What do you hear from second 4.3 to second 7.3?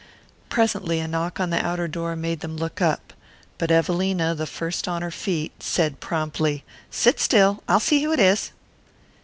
the first on her feet, said promptly: "Sit